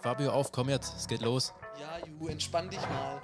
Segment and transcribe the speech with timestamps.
[0.00, 1.52] Fabio, auf, komm jetzt, es geht los.
[1.80, 3.20] Ja, Ju, entspann dich mal.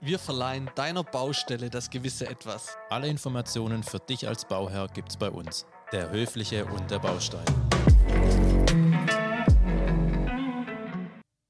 [0.00, 2.76] Wir verleihen deiner Baustelle das gewisse Etwas.
[2.90, 5.66] Alle Informationen für dich als Bauherr gibt's bei uns.
[5.90, 7.44] Der Höfliche und der Baustein.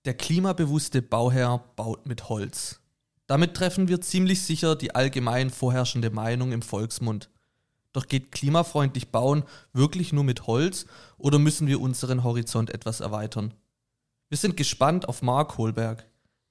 [0.06, 2.80] Der klimabewusste Bauherr baut mit Holz.
[3.26, 7.28] Damit treffen wir ziemlich sicher die allgemein vorherrschende Meinung im Volksmund.
[7.92, 9.44] Doch geht klimafreundlich bauen
[9.74, 10.86] wirklich nur mit Holz
[11.18, 13.52] oder müssen wir unseren Horizont etwas erweitern?
[14.32, 16.06] Wir sind gespannt auf Mark Holberg,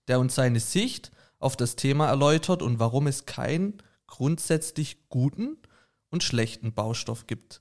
[0.07, 5.57] der uns seine Sicht auf das Thema erläutert und warum es keinen grundsätzlich guten
[6.11, 7.59] und schlechten Baustoff gibt.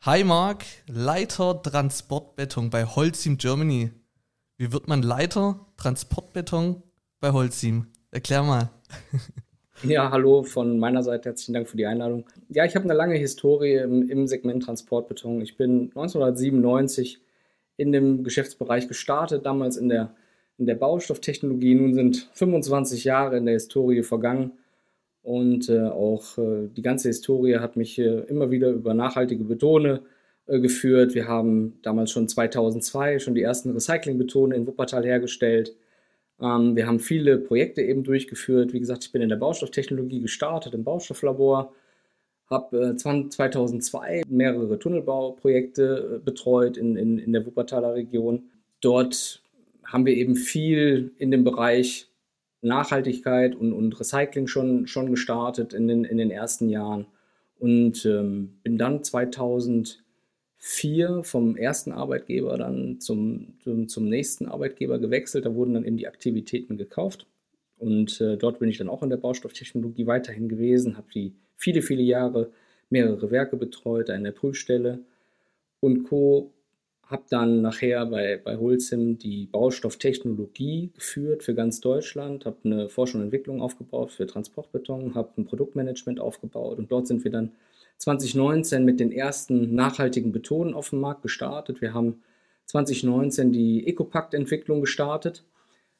[0.00, 3.90] Hi Mark, Leiter Transportbeton bei Holcim Germany.
[4.56, 6.82] Wie wird man Leiter Transportbeton
[7.20, 7.88] bei Holcim?
[8.10, 8.70] Erklär mal.
[9.84, 11.28] Ja, hallo von meiner Seite.
[11.28, 12.24] Herzlichen Dank für die Einladung.
[12.48, 15.40] Ja, ich habe eine lange Historie im, im, Segment Transportbeton.
[15.40, 17.20] Ich bin 1997
[17.78, 20.14] in dem Geschäftsbereich gestartet, damals in der,
[20.58, 21.74] in der Baustofftechnologie.
[21.74, 24.52] Nun sind 25 Jahre in der Historie vergangen
[25.22, 30.02] und äh, auch äh, die ganze Historie hat mich äh, immer wieder über nachhaltige Betone
[30.46, 31.14] äh, geführt.
[31.14, 35.76] Wir haben damals schon 2002 schon die ersten Recyclingbetone in Wuppertal hergestellt.
[36.40, 38.72] Ähm, wir haben viele Projekte eben durchgeführt.
[38.72, 41.72] Wie gesagt, ich bin in der Baustofftechnologie gestartet, im Baustofflabor,
[42.50, 48.44] habe äh, 2002 mehrere Tunnelbauprojekte äh, betreut in, in, in der Wuppertaler Region.
[48.80, 49.42] Dort
[49.84, 52.08] haben wir eben viel in dem Bereich
[52.60, 57.06] Nachhaltigkeit und, und Recycling schon, schon gestartet in den, in den ersten Jahren
[57.58, 60.02] und ähm, bin dann 2000
[60.56, 65.46] vier vom ersten Arbeitgeber dann zum, zum, zum, nächsten Arbeitgeber gewechselt.
[65.46, 67.26] Da wurden dann eben die Aktivitäten gekauft.
[67.78, 71.82] Und äh, dort bin ich dann auch in der Baustofftechnologie weiterhin gewesen, habe die viele,
[71.82, 72.50] viele Jahre
[72.90, 75.00] mehrere Werke betreut, in der Prüfstelle
[75.80, 76.52] und Co.
[77.04, 83.20] Habe dann nachher bei, bei Holcim die Baustofftechnologie geführt für ganz Deutschland, habe eine Forschung
[83.20, 87.52] und Entwicklung aufgebaut für Transportbeton, habe ein Produktmanagement aufgebaut und dort sind wir dann
[87.96, 91.80] 2019 mit den ersten nachhaltigen Betonen auf dem Markt gestartet.
[91.80, 92.22] Wir haben
[92.66, 95.44] 2019 die Ecopact-Entwicklung gestartet.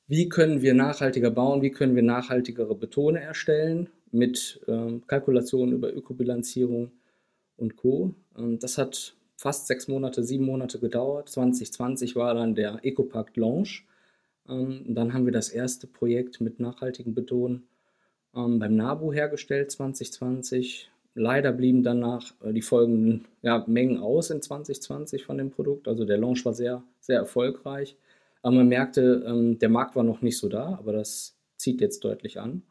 [0.08, 1.60] Wie können wir nachhaltiger bauen?
[1.60, 6.92] Wie können wir nachhaltigere Betone erstellen mit äh, Kalkulationen über Ökobilanzierung
[7.56, 8.14] und Co.
[8.36, 11.28] Ähm, das hat fast sechs Monate, sieben Monate gedauert.
[11.28, 13.86] 2020 war dann der Ecopact Launch.
[14.48, 17.68] Ähm, dann haben wir das erste Projekt mit nachhaltigen Betonen
[18.34, 20.90] ähm, beim NABU hergestellt 2020.
[21.14, 25.86] Leider blieben danach äh, die folgenden ja, Mengen aus in 2020 von dem Produkt.
[25.86, 27.98] Also der Launch war sehr, sehr erfolgreich.
[28.42, 32.04] Aber man merkte, ähm, der Markt war noch nicht so da, aber das zieht jetzt
[32.04, 32.62] deutlich an.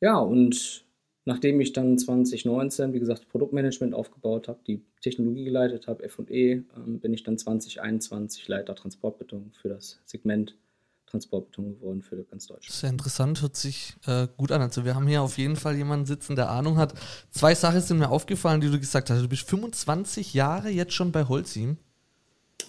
[0.00, 0.84] Ja, und
[1.24, 6.64] nachdem ich dann 2019, wie gesagt, Produktmanagement aufgebaut habe, die Technologie geleitet habe, FE, ähm,
[7.00, 10.56] bin ich dann 2021 Leiter Transportbeton für das Segment
[11.10, 12.72] Transportbeton geworden für ganz Deutschland.
[12.72, 14.62] Sehr interessant, hört sich äh, gut an.
[14.62, 16.94] Also wir haben hier auf jeden Fall jemanden sitzen, der Ahnung hat.
[17.30, 19.20] Zwei Sachen sind mir aufgefallen, die du gesagt hast.
[19.20, 21.78] Du bist 25 Jahre jetzt schon bei Holcim.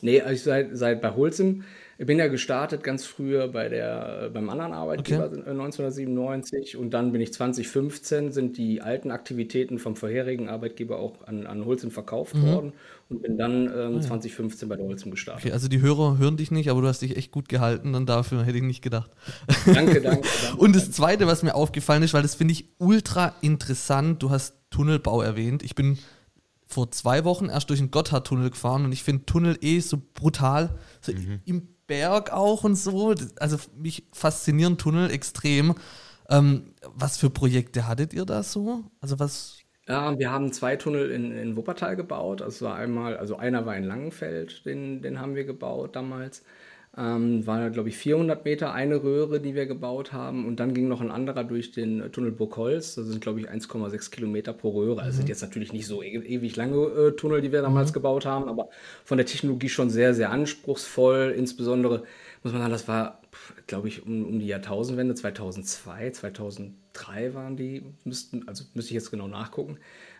[0.02, 1.64] Nee, also seit, seit bei Holcim
[2.02, 5.36] ich bin ja gestartet ganz früher bei der, beim anderen Arbeitgeber okay.
[5.48, 11.46] 1997 und dann bin ich 2015, sind die alten Aktivitäten vom vorherigen Arbeitgeber auch an,
[11.46, 12.42] an Holcim verkauft mhm.
[12.48, 12.74] worden
[13.08, 15.46] und bin dann ähm, ah, 2015 bei der Holcim gestartet.
[15.46, 18.10] Okay, also die Hörer hören dich nicht, aber du hast dich echt gut gehalten und
[18.10, 19.12] dafür hätte ich nicht gedacht.
[19.68, 20.28] Danke, danke.
[20.44, 24.32] danke und das Zweite, was mir aufgefallen ist, weil das finde ich ultra interessant, du
[24.32, 25.62] hast Tunnelbau erwähnt.
[25.62, 26.00] Ich bin
[26.66, 30.80] vor zwei Wochen erst durch den Gotthardtunnel gefahren und ich finde Tunnel eh so brutal.
[31.02, 31.42] So mhm.
[31.46, 33.14] Im Berg auch und so.
[33.38, 35.76] Also mich faszinieren Tunnel extrem.
[36.30, 38.86] Ähm, was für Projekte hattet ihr da so?
[39.02, 39.58] Also was?
[39.90, 42.42] Ja, wir haben zwei Tunnel in, in Wuppertal gebaut.
[42.42, 46.44] Also einmal, also einer war in Langenfeld, den, den haben wir gebaut damals.
[46.98, 50.46] Ähm, war, glaube ich, 400 Meter eine Röhre, die wir gebaut haben.
[50.46, 52.96] Und dann ging noch ein anderer durch den Tunnel Burgholz.
[52.96, 55.02] Das sind, glaube ich, 1,6 Kilometer pro Röhre.
[55.02, 55.18] Also mhm.
[55.20, 57.94] sind jetzt natürlich nicht so e ewig lange äh, Tunnel, die wir damals mhm.
[57.94, 58.68] gebaut haben, aber
[59.06, 61.34] von der Technologie schon sehr, sehr anspruchsvoll.
[61.38, 62.04] Insbesondere
[62.44, 63.22] muss man sagen, das war,
[63.68, 69.12] glaube ich, um, um die Jahrtausendwende, 2002, 2003 waren die, müssten, also müsste ich jetzt
[69.12, 69.78] genau nachgucken.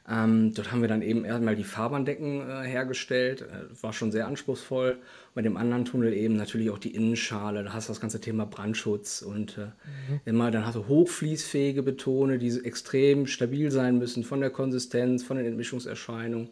[0.10, 3.44] Ähm, dort haben wir dann eben erstmal die Fahrbahndecken äh, hergestellt.
[3.44, 4.98] Äh, war schon sehr anspruchsvoll.
[5.36, 7.64] Bei dem anderen Tunnel eben natürlich auch die Innenschale.
[7.64, 10.20] Da hast du das ganze Thema Brandschutz und äh, mhm.
[10.26, 15.38] immer dann hast du hochfließfähige Betone, die extrem stabil sein müssen von der Konsistenz, von
[15.38, 16.50] den Entmischungserscheinungen.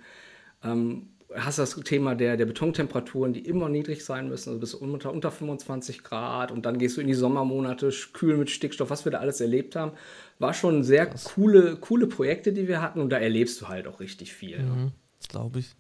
[0.63, 5.11] Ähm, hast das Thema der, der Betontemperaturen, die immer niedrig sein müssen, also bis unter,
[5.11, 9.11] unter 25 Grad und dann gehst du in die Sommermonate, kühl mit Stickstoff, was wir
[9.11, 9.91] da alles erlebt haben.
[10.39, 14.00] War schon sehr coole, coole Projekte, die wir hatten und da erlebst du halt auch
[14.00, 14.59] richtig viel.
[14.59, 15.75] Mhm, das glaube ich.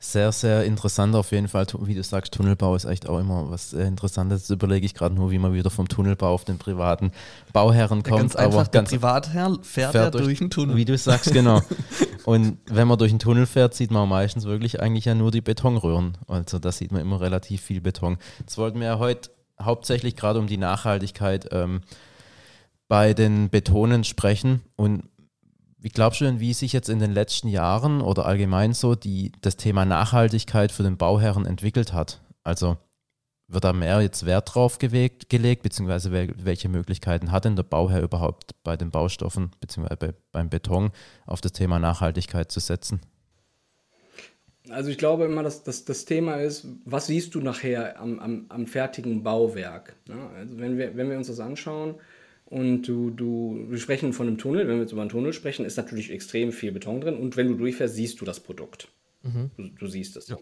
[0.00, 1.66] Sehr, sehr interessant auf jeden Fall.
[1.80, 4.42] Wie du sagst, Tunnelbau ist echt auch immer was Interessantes.
[4.42, 7.10] Jetzt überlege ich gerade nur, wie man wieder vom Tunnelbau auf den privaten
[7.54, 8.18] Bauherren kommt.
[8.18, 10.76] Ganz einfach, aber ganz der Privatherr fährt, fährt durch, durch den Tunnel.
[10.76, 11.62] Wie du sagst, genau.
[12.26, 15.40] Und wenn man durch den Tunnel fährt, sieht man meistens wirklich eigentlich ja nur die
[15.40, 16.18] Betonröhren.
[16.26, 18.18] Also da sieht man immer relativ viel Beton.
[18.40, 19.30] Jetzt wollten wir ja heute
[19.60, 21.80] hauptsächlich gerade um die Nachhaltigkeit ähm,
[22.88, 24.62] bei den Betonen sprechen.
[24.76, 25.04] Und
[25.78, 29.32] wie glaubst du denn, wie sich jetzt in den letzten Jahren oder allgemein so die,
[29.42, 32.20] das Thema Nachhaltigkeit für den Bauherren entwickelt hat?
[32.42, 32.78] Also
[33.48, 38.02] wird da mehr jetzt Wert drauf gelegt, gelegt beziehungsweise welche Möglichkeiten hat denn der Bauherr
[38.02, 40.90] überhaupt bei den Baustoffen, beziehungsweise bei, beim Beton
[41.26, 43.00] auf das Thema Nachhaltigkeit zu setzen?
[44.70, 48.46] Also ich glaube immer, dass, dass das Thema ist, was siehst du nachher am, am,
[48.48, 49.94] am fertigen Bauwerk?
[50.08, 51.96] Ja, also wenn wir, wenn wir uns das anschauen,
[52.46, 55.64] und du, du, wir sprechen von einem Tunnel, wenn wir jetzt über einen Tunnel sprechen,
[55.64, 58.88] ist natürlich extrem viel Beton drin und wenn du durchfährst, siehst du das Produkt.
[59.22, 59.50] Mhm.
[59.56, 60.28] Du, du, siehst es.
[60.28, 60.36] Ja.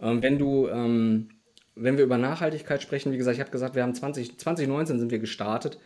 [0.00, 1.30] Ähm, wenn du, ähm,
[1.74, 5.10] wenn wir über Nachhaltigkeit sprechen, wie gesagt, ich habe gesagt, wir haben 20, 2019 sind
[5.10, 5.78] wir gestartet,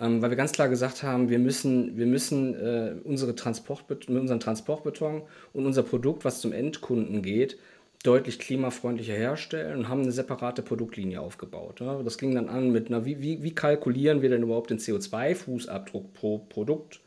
[0.00, 4.40] ähm, weil wir ganz klar gesagt haben, wir müssen, wir müssen äh, unsere Transport, unseren
[4.40, 5.22] Transportbeton
[5.52, 7.58] und unser Produkt, was zum Endkunden geht,
[8.04, 11.80] deutlich klimafreundlicher herstellen und haben eine separate Produktlinie aufgebaut.
[11.80, 16.12] Das ging dann an mit, na, wie, wie, wie kalkulieren wir denn überhaupt den CO2-Fußabdruck
[16.12, 17.00] pro Produkt?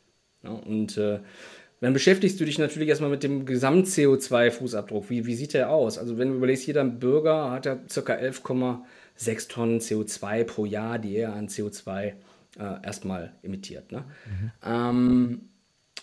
[0.43, 1.19] Und äh,
[1.79, 5.09] dann beschäftigst du dich natürlich erstmal mit dem Gesamt-CO2-Fußabdruck.
[5.09, 5.97] Wie, wie sieht der aus?
[5.97, 8.13] Also wenn du überlegst, jeder Bürger hat ja ca.
[8.13, 12.13] 11,6 Tonnen CO2 pro Jahr, die er an CO2 äh,
[12.57, 13.91] erstmal emittiert.
[13.91, 14.03] Ne?
[14.25, 14.51] Mhm.
[14.63, 15.41] Ähm,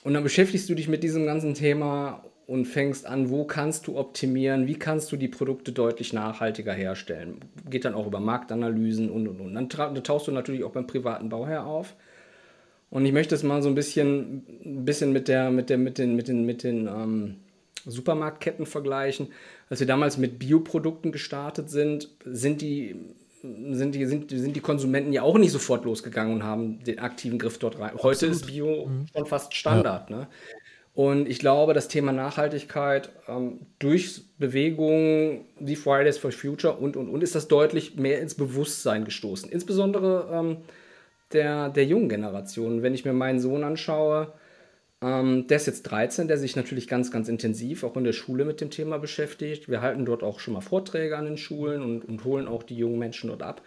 [0.03, 3.99] und dann beschäftigst du dich mit diesem ganzen Thema und fängst an, wo kannst du
[3.99, 7.41] optimieren, wie kannst du die Produkte deutlich nachhaltiger herstellen.
[7.69, 9.55] Geht dann auch über Marktanalysen und und und.
[9.55, 11.95] Dann, dann tauchst du natürlich auch beim privaten Bauherr auf.
[12.89, 15.99] Und ich möchte es mal so ein bisschen, ein bisschen mit, der, mit, der, mit
[15.99, 17.35] den, mit den, mit den ähm,
[17.85, 19.29] Supermarktketten vergleichen.
[19.69, 22.97] Als wir damals mit Bioprodukten gestartet sind, sind die,
[23.43, 27.39] sind, die, sind, sind die Konsumenten ja auch nicht sofort losgegangen und haben den aktiven
[27.39, 27.93] Griff dort rein.
[27.97, 28.37] Heute Absolut.
[28.37, 29.07] ist Bio mhm.
[29.15, 30.09] schon fast Standard.
[30.09, 30.17] Ja.
[30.17, 30.29] Ne?
[30.99, 37.09] Und ich glaube, das Thema Nachhaltigkeit ähm, durch Bewegungen wie Fridays for Future und, und,
[37.09, 39.49] und ist das deutlich mehr ins Bewusstsein gestoßen.
[39.49, 40.57] Insbesondere ähm,
[41.31, 42.83] der, der jungen Generation.
[42.83, 44.33] Wenn ich mir meinen Sohn anschaue,
[45.01, 48.45] ähm, der ist jetzt 13, der sich natürlich ganz, ganz intensiv auch in der Schule
[48.45, 49.69] mit dem Thema beschäftigt.
[49.69, 52.77] Wir halten dort auch schon mal Vorträge an den Schulen und, und holen auch die
[52.77, 53.63] jungen Menschen dort ab.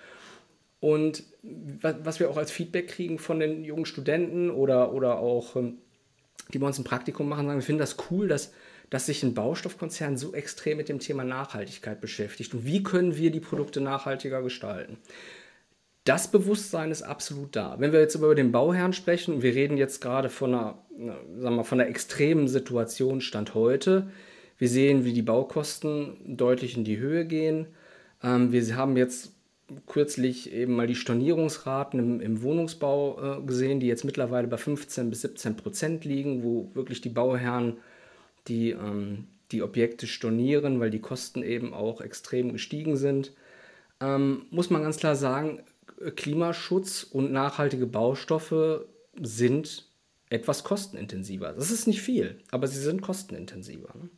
[0.81, 1.23] Und
[1.81, 5.77] was wir auch als Feedback kriegen von den jungen Studenten oder, oder auch ähm,
[6.53, 8.51] die bei uns ein Praktikum machen, sagen, wir finden das cool, dass,
[8.89, 12.53] dass sich ein Baustoffkonzern so extrem mit dem Thema Nachhaltigkeit beschäftigt.
[12.53, 14.97] Und wie können wir die Produkte nachhaltiger gestalten?
[16.03, 17.75] Das Bewusstsein ist absolut da.
[17.77, 20.77] Wenn wir jetzt über den Bauherrn sprechen, wir reden jetzt gerade von einer,
[21.37, 24.09] sagen wir, von einer extremen Situation Stand heute.
[24.57, 27.67] Wir sehen, wie die Baukosten deutlich in die Höhe gehen.
[28.23, 29.30] Ähm, wir haben jetzt
[29.87, 35.09] kürzlich eben mal die Stornierungsraten im, im Wohnungsbau äh, gesehen, die jetzt mittlerweile bei 15
[35.09, 37.77] bis 17 Prozent liegen, wo wirklich die Bauherren
[38.47, 43.33] die, ähm, die Objekte stornieren, weil die Kosten eben auch extrem gestiegen sind.
[43.99, 45.61] Ähm, muss man ganz klar sagen,
[46.15, 48.85] Klimaschutz und nachhaltige Baustoffe
[49.21, 49.85] sind
[50.29, 51.53] etwas kostenintensiver.
[51.53, 53.93] Das ist nicht viel, aber sie sind kostenintensiver.
[53.95, 54.09] Ne?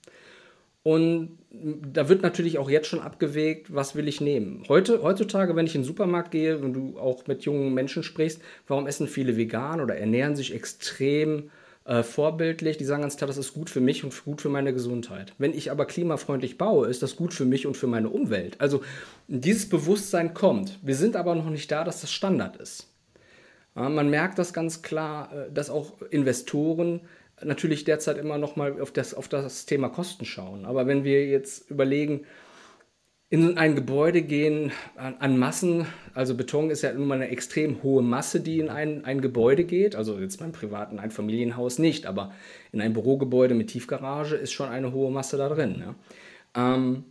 [0.84, 4.64] Und da wird natürlich auch jetzt schon abgewägt, was will ich nehmen.
[4.68, 8.42] Heute, heutzutage, wenn ich in den Supermarkt gehe und du auch mit jungen Menschen sprichst,
[8.68, 11.52] warum essen viele vegan oder ernähren sich extrem
[11.86, 12.78] äh, vorbildlich?
[12.78, 15.34] Die sagen ganz klar, das ist gut für mich und gut für meine Gesundheit.
[15.38, 18.60] Wenn ich aber klimafreundlich baue, ist das gut für mich und für meine Umwelt.
[18.60, 18.84] Also
[19.30, 20.80] dieses Bewusstsein kommt.
[20.82, 22.90] Wir sind aber noch nicht da, dass das Standard ist.
[23.76, 27.02] Ja, man merkt das ganz klar, äh, dass auch Investoren
[27.42, 30.66] natürlich derzeit immer noch mal auf das, auf das Thema Kosten schauen.
[30.66, 32.26] Aber wenn wir jetzt überlegen,
[33.30, 37.82] in ein Gebäude gehen an, an, Massen, also Beton ist ja nun mal eine extrem
[37.82, 42.32] hohe Masse, die in ein, ein Gebäude geht, also jetzt beim privaten Einfamilienhaus nicht, aber
[42.72, 45.84] in ein Bürogebäude mit Tiefgarage ist schon eine hohe Masse da drin.
[45.84, 46.76] Ja.
[46.76, 47.06] Ähm,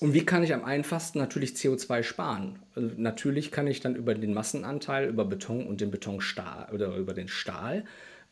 [0.00, 2.58] und wie kann ich am einfachsten natürlich CO2 sparen?
[2.74, 7.14] Also natürlich kann ich dann über den Massenanteil, über Beton und den Betonstahl oder über
[7.14, 7.84] den Stahl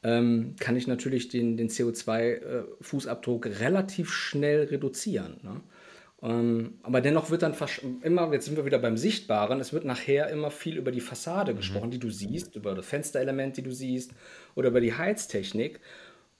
[0.04, 5.40] ähm, kann ich natürlich den, den CO2-Fußabdruck äh, relativ schnell reduzieren.
[5.42, 5.60] Ne?
[6.22, 7.54] Ähm, aber dennoch wird dann
[8.02, 11.52] immer, jetzt sind wir wieder beim Sichtbaren, es wird nachher immer viel über die Fassade
[11.52, 11.56] mhm.
[11.56, 14.12] gesprochen, die du siehst, über das Fensterelement, die du siehst,
[14.54, 15.80] oder über die Heiztechnik.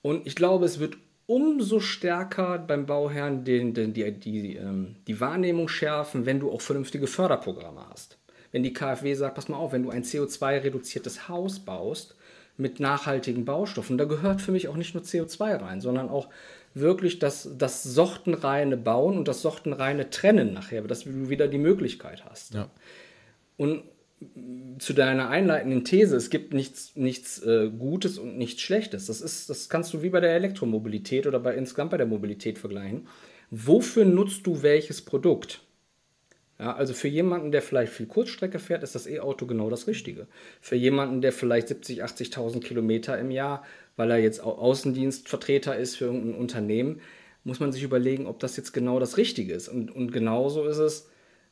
[0.02, 5.20] Und ich glaube, es wird umso stärker beim Bauherrn den, den, die, die, ähm, die
[5.20, 8.18] Wahrnehmung schärfen, wenn du auch vernünftige Förderprogramme hast.
[8.52, 12.14] Wenn die KfW sagt, pass mal auf, wenn du ein CO2-reduziertes Haus baust,
[12.56, 13.98] mit nachhaltigen Baustoffen.
[13.98, 16.28] Da gehört für mich auch nicht nur CO2 rein, sondern auch
[16.74, 22.24] wirklich das, das sortenreine Bauen und das sortenreine Trennen nachher, dass du wieder die Möglichkeit
[22.24, 22.54] hast.
[22.54, 22.68] Ja.
[23.56, 23.82] Und
[24.78, 29.06] zu deiner einleitenden These, es gibt nichts, nichts äh, Gutes und nichts Schlechtes.
[29.06, 32.58] Das, ist, das kannst du wie bei der Elektromobilität oder bei insgesamt bei der Mobilität
[32.58, 33.06] vergleichen.
[33.50, 35.63] Wofür nutzt du welches Produkt?
[36.58, 40.28] Ja, also für jemanden, der vielleicht viel Kurzstrecke fährt, ist das E-Auto genau das Richtige.
[40.60, 43.64] Für jemanden, der vielleicht 70, 80.000 Kilometer im Jahr,
[43.96, 47.00] weil er jetzt Außendienstvertreter ist für irgendein Unternehmen,
[47.42, 49.68] muss man sich überlegen, ob das jetzt genau das Richtige ist.
[49.68, 51.08] Und, und genauso ist es,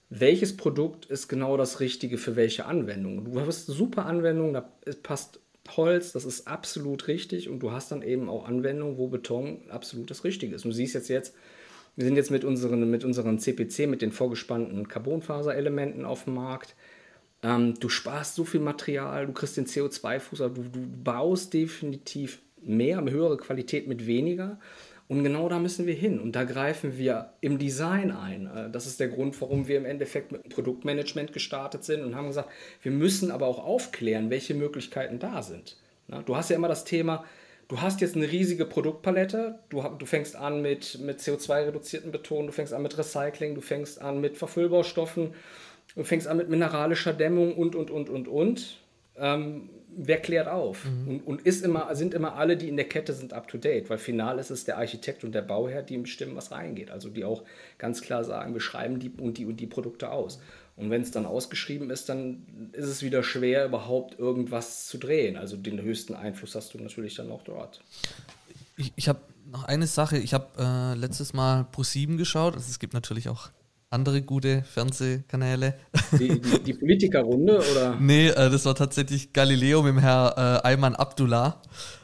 [0.08, 3.24] welches Produkt ist genau das Richtige für welche Anwendung.
[3.24, 4.70] Du hast super Anwendungen, da
[5.02, 5.40] passt
[5.76, 10.10] Holz, das ist absolut richtig und du hast dann eben auch Anwendungen, wo Beton absolut
[10.10, 10.64] das Richtige ist.
[10.64, 11.34] Du siehst jetzt jetzt,
[11.96, 16.74] wir sind jetzt mit unseren, mit unseren CPC, mit den vorgespannten Carbonfaserelementen auf dem Markt.
[17.42, 23.02] Ähm, du sparst so viel Material, du kriegst den CO2-Fuß, du, du baust definitiv mehr,
[23.02, 24.58] höhere Qualität mit weniger.
[25.08, 26.20] Und genau da müssen wir hin.
[26.20, 28.46] Und da greifen wir im Design ein.
[28.46, 32.14] Äh, das ist der Grund, warum wir im Endeffekt mit dem Produktmanagement gestartet sind und
[32.14, 32.48] haben gesagt,
[32.80, 35.76] wir müssen aber auch aufklären, welche Möglichkeiten da sind.
[36.26, 37.24] Du hast ja immer das Thema,
[37.72, 42.52] du hast jetzt eine riesige Produktpalette, du, du fängst an mit, mit CO2-reduzierten Beton, du
[42.52, 45.32] fängst an mit Recycling, du fängst an mit Verfüllbaustoffen,
[45.96, 48.76] du fängst an mit mineralischer Dämmung und, und, und, und, und.
[49.16, 50.84] Ähm, wer klärt auf?
[50.84, 51.08] Mhm.
[51.08, 53.88] Und, und, ist immer, sind immer alle, die in der Kette sind, up to date,
[53.88, 56.90] weil final ist es der Architekt und der Bauherr, die bestimmen, was reingeht.
[56.90, 57.42] Also die auch
[57.78, 60.42] ganz klar sagen, wir schreiben die und die und die Produkte aus.
[60.76, 65.36] Und wenn es dann ausgeschrieben ist, dann ist es wieder schwer, überhaupt irgendwas zu drehen.
[65.36, 67.82] Also den höchsten Einfluss hast du natürlich dann auch dort.
[68.76, 70.18] Ich, ich habe noch eine Sache.
[70.18, 72.54] Ich habe äh, letztes Mal Pro7 geschaut.
[72.54, 73.50] Also es gibt natürlich auch
[73.90, 75.74] andere gute Fernsehkanäle.
[76.12, 77.96] Die, die, die Politikerrunde oder?
[78.00, 81.60] nee, äh, das war tatsächlich Galileo mit dem Herr äh, Ayman Abdullah.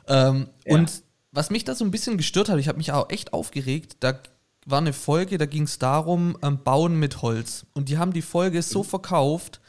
[0.06, 0.74] Ähm, ja.
[0.74, 3.96] Und was mich da so ein bisschen gestört hat, ich habe mich auch echt aufgeregt,
[4.00, 4.20] da
[4.70, 7.66] war eine Folge, da ging es darum, ähm, Bauen mit Holz.
[7.74, 9.60] Und die haben die Folge so verkauft,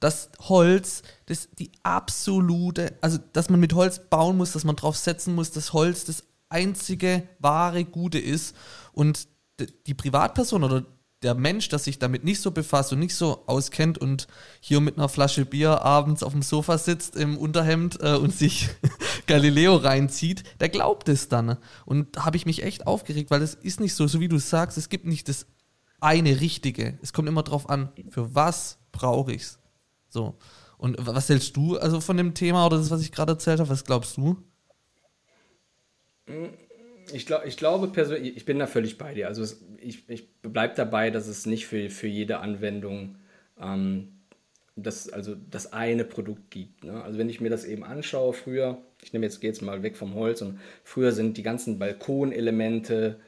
[0.00, 4.96] dass Holz, das die absolute, also dass man mit Holz bauen muss, dass man drauf
[4.96, 8.54] setzen muss, dass Holz das einzige wahre Gute ist.
[8.92, 9.28] Und
[9.86, 10.84] die Privatperson oder
[11.22, 14.28] der Mensch, der sich damit nicht so befasst und nicht so auskennt und
[14.60, 18.68] hier mit einer Flasche Bier abends auf dem Sofa sitzt im Unterhemd äh, und sich
[19.26, 21.58] Galileo reinzieht, der glaubt es dann.
[21.84, 24.38] Und da habe ich mich echt aufgeregt, weil es ist nicht so, so wie du
[24.38, 25.46] sagst, es gibt nicht das
[26.00, 26.98] eine Richtige.
[27.02, 29.58] Es kommt immer darauf an, für was brauche ich es.
[30.08, 30.38] So.
[30.76, 33.70] Und was hältst du also von dem Thema oder das, was ich gerade erzählt habe?
[33.70, 34.36] Was glaubst du?
[37.12, 39.28] Ich, glaub, ich glaube persönlich, ich bin da völlig bei dir.
[39.28, 43.16] Also es, ich, ich bleibe dabei, dass es nicht für, für jede Anwendung
[43.60, 44.08] ähm,
[44.76, 46.84] das, also das eine Produkt gibt.
[46.84, 47.02] Ne?
[47.02, 50.14] Also wenn ich mir das eben anschaue, früher, ich nehme jetzt, jetzt mal weg vom
[50.14, 53.18] Holz und früher sind die ganzen Balkonelemente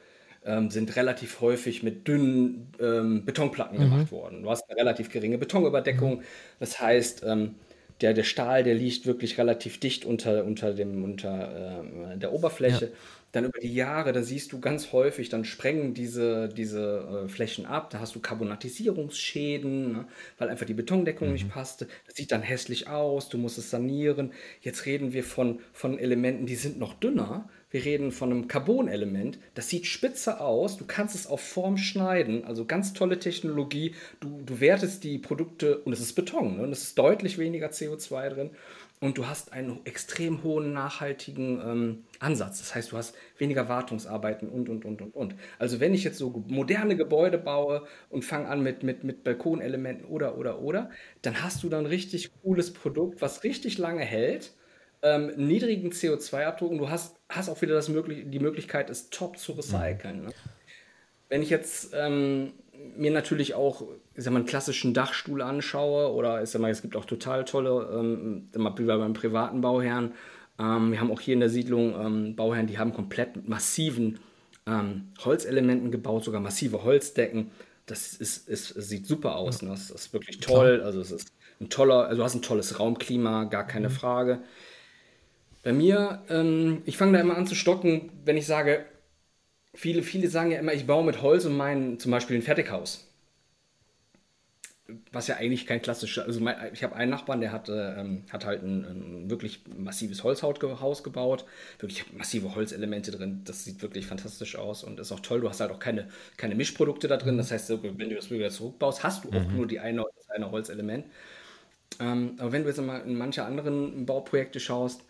[0.43, 3.83] ähm, sind relativ häufig mit dünnen ähm, Betonplatten mhm.
[3.83, 4.43] gemacht worden.
[4.43, 6.17] Du hast eine relativ geringe Betonüberdeckung.
[6.17, 6.23] Mhm.
[6.59, 7.55] Das heißt, ähm,
[8.01, 11.83] der, der Stahl, der liegt wirklich relativ dicht unter, unter, dem, unter
[12.13, 12.85] äh, der Oberfläche.
[12.85, 12.91] Ja
[13.31, 17.65] dann über die Jahre, da siehst du ganz häufig, dann sprengen diese, diese äh, Flächen
[17.65, 20.05] ab, da hast du Carbonatisierungsschäden, ne,
[20.37, 21.33] weil einfach die Betondeckung mhm.
[21.33, 21.87] nicht passte.
[22.07, 24.33] Das sieht dann hässlich aus, du musst es sanieren.
[24.61, 27.49] Jetzt reden wir von, von Elementen, die sind noch dünner.
[27.71, 32.43] Wir reden von einem Carbonelement, das sieht spitze aus, du kannst es auf Form schneiden,
[32.43, 33.95] also ganz tolle Technologie.
[34.19, 37.69] Du, du wertest die Produkte und es ist Beton ne, und es ist deutlich weniger
[37.69, 38.49] CO2 drin
[39.01, 42.59] und du hast einen extrem hohen nachhaltigen ähm, Ansatz.
[42.59, 45.35] Das heißt, du hast weniger Wartungsarbeiten und, und, und, und, und.
[45.57, 50.05] Also wenn ich jetzt so moderne Gebäude baue und fange an mit, mit, mit Balkonelementen
[50.05, 50.91] oder, oder, oder,
[51.23, 54.53] dann hast du dann ein richtig cooles Produkt, was richtig lange hält,
[55.01, 59.39] ähm, niedrigen CO2-Abdruck und du hast, hast auch wieder das möglich die Möglichkeit, es top
[59.39, 60.25] zu recyceln.
[60.25, 60.33] Ne?
[61.31, 62.51] Wenn ich jetzt ähm,
[62.95, 63.83] mir natürlich auch
[64.15, 67.45] ich sag mal, einen klassischen Dachstuhl anschaue oder ich sag mal, es gibt auch total
[67.45, 70.13] tolle, ähm, wie bei meinem privaten Bauherrn,
[70.59, 74.19] ähm, wir haben auch hier in der Siedlung ähm, Bauherren, die haben komplett mit massiven
[74.67, 77.51] ähm, Holzelementen gebaut, sogar massive Holzdecken.
[77.85, 79.61] Das ist, ist, sieht super aus.
[79.61, 79.69] Ne?
[79.69, 80.81] Das ist wirklich toll.
[80.83, 83.93] Also es ist ein toller, also du hast ein tolles Raumklima, gar keine mhm.
[83.93, 84.39] Frage.
[85.63, 88.85] Bei mir, ähm, ich fange da immer an zu stocken, wenn ich sage,
[89.73, 93.07] viele, viele sagen ja immer, ich baue mit Holz und meinen zum Beispiel ein Fertighaus.
[95.13, 98.45] Was ja eigentlich kein klassischer, also mein, ich habe einen Nachbarn, der hat, ähm, hat
[98.45, 101.45] halt ein, ein, wirklich massives Holzhaus gebaut,
[101.79, 105.61] wirklich massive Holzelemente drin, das sieht wirklich fantastisch aus und ist auch toll, du hast
[105.61, 109.23] halt auch keine, keine Mischprodukte da drin, das heißt, wenn du das wieder zurückbaust, hast
[109.23, 109.55] du auch mhm.
[109.55, 111.05] nur die eine, das eine Holzelement.
[112.01, 115.03] Ähm, aber wenn du jetzt mal in manche anderen Bauprojekte schaust,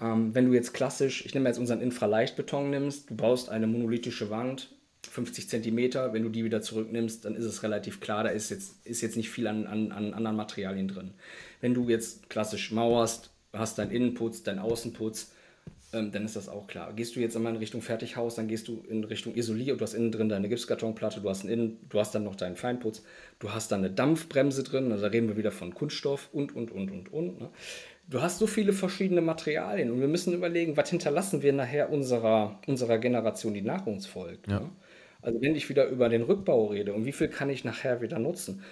[0.00, 4.30] Ähm, wenn du jetzt klassisch, ich nehme jetzt unseren Infraleichtbeton nimmst, du baust eine monolithische
[4.30, 4.70] Wand,
[5.10, 8.86] 50 Zentimeter, wenn du die wieder zurücknimmst, dann ist es relativ klar, da ist jetzt,
[8.86, 11.10] ist jetzt nicht viel an, an, an anderen Materialien drin.
[11.60, 15.32] Wenn du jetzt klassisch mauerst, hast deinen Innenputz, deinen Außenputz,
[15.92, 16.92] ähm, dann ist das auch klar.
[16.94, 19.94] Gehst du jetzt einmal in Richtung Fertighaus, dann gehst du in Richtung Isolier, du hast
[19.94, 23.02] innen drin deine Gipskartonplatte, du hast, innen, du hast dann noch deinen Feinputz,
[23.40, 26.70] du hast dann eine Dampfbremse drin, also da reden wir wieder von Kunststoff und, und,
[26.70, 27.40] und, und, und.
[27.40, 27.50] Ne?
[28.08, 32.60] Du hast so viele verschiedene Materialien und wir müssen überlegen, was hinterlassen wir nachher unserer,
[32.66, 34.48] unserer Generation, die nach uns folgt.
[34.48, 34.60] Ja.
[34.60, 34.70] Ne?
[35.22, 38.18] Also wenn ich wieder über den Rückbau rede und wie viel kann ich nachher wieder
[38.18, 38.62] nutzen.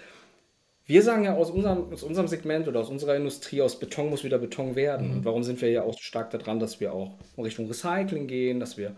[0.85, 4.25] Wir sagen ja aus unserem, aus unserem Segment oder aus unserer Industrie, aus Beton muss
[4.25, 5.07] wieder Beton werden.
[5.07, 5.13] Mhm.
[5.13, 8.27] Und warum sind wir ja auch so stark daran, dass wir auch in Richtung Recycling
[8.27, 8.95] gehen, dass wir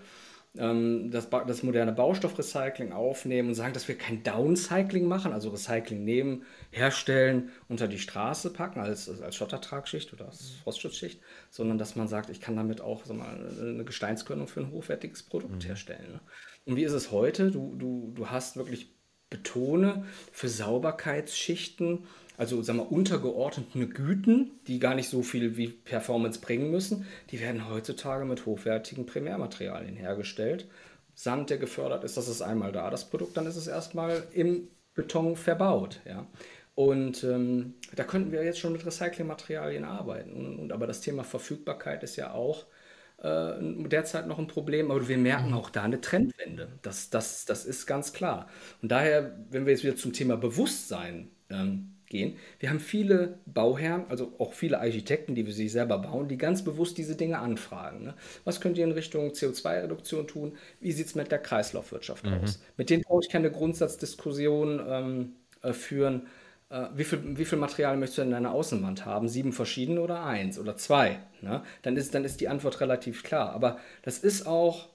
[0.55, 6.43] das, das, moderne Baustoffrecycling aufnehmen und sagen, dass wir kein Downcycling machen, also Recycling nehmen,
[6.69, 12.29] herstellen, unter die Straße packen als, als Schottertragschicht oder als Frostschutzschicht, sondern dass man sagt,
[12.29, 15.67] ich kann damit auch sag mal, eine Gesteinskörnung für ein hochwertiges Produkt mhm.
[15.67, 16.11] herstellen.
[16.11, 16.19] Ne?
[16.65, 17.49] Und wie ist es heute?
[17.49, 18.93] Du, du, du hast wirklich
[19.31, 22.05] betone, für Sauberkeitsschichten,
[22.37, 27.39] also sagen wir untergeordnete Güten, die gar nicht so viel wie Performance bringen müssen, die
[27.39, 30.67] werden heutzutage mit hochwertigen Primärmaterialien hergestellt.
[31.15, 34.67] Sand, der gefördert ist, das ist einmal da, das Produkt, dann ist es erstmal im
[34.95, 36.01] Beton verbaut.
[36.05, 36.27] Ja.
[36.75, 40.33] Und ähm, da könnten wir jetzt schon mit Recyclingmaterialien arbeiten.
[40.33, 42.65] Und, und, aber das Thema Verfügbarkeit ist ja auch
[43.21, 46.79] äh, derzeit noch ein Problem, aber wir merken auch da eine Trendwende.
[46.81, 48.47] Das, das, das ist ganz klar.
[48.81, 54.05] Und daher, wenn wir jetzt wieder zum Thema Bewusstsein ähm, gehen, wir haben viele Bauherren,
[54.07, 58.05] also auch viele Architekten, die wir sich selber bauen, die ganz bewusst diese Dinge anfragen.
[58.05, 58.13] Ne?
[58.45, 60.53] Was könnt ihr in Richtung CO2-Reduktion tun?
[60.79, 62.35] Wie sieht es mit der Kreislaufwirtschaft mhm.
[62.35, 62.61] aus?
[62.77, 66.27] Mit denen brauche ich keine Grundsatzdiskussion ähm, äh, führen
[66.69, 69.27] äh, wie, viel, wie viel Material möchtest du in deiner Außenwand haben?
[69.27, 71.19] Sieben verschiedene oder eins oder zwei?
[71.41, 71.63] Ne?
[71.83, 73.51] Dann, ist, dann ist die Antwort relativ klar.
[73.53, 74.89] Aber das ist auch,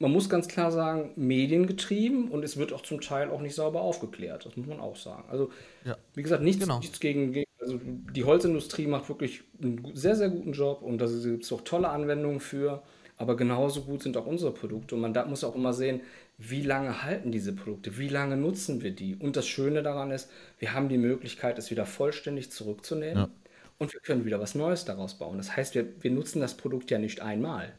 [0.00, 3.82] man muss ganz klar sagen, mediengetrieben und es wird auch zum Teil auch nicht sauber
[3.82, 4.46] aufgeklärt.
[4.46, 5.24] Das muss man auch sagen.
[5.30, 5.50] Also,
[5.84, 5.96] ja.
[6.14, 6.78] wie gesagt, nichts, genau.
[6.78, 11.44] nichts gegen, also die Holzindustrie macht wirklich einen sehr, sehr guten Job und da gibt
[11.44, 12.82] es auch tolle Anwendungen für.
[13.18, 14.94] Aber genauso gut sind auch unsere Produkte.
[14.94, 16.00] Und man da muss auch immer sehen,
[16.38, 19.14] wie lange halten diese Produkte, wie lange nutzen wir die.
[19.14, 23.28] Und das Schöne daran ist, wir haben die Möglichkeit, es wieder vollständig zurückzunehmen ja.
[23.76, 25.36] und wir können wieder was Neues daraus bauen.
[25.36, 27.74] Das heißt, wir, wir nutzen das Produkt ja nicht einmal.